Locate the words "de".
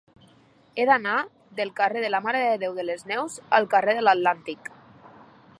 2.07-2.11, 2.47-2.57, 2.81-2.89, 4.01-4.07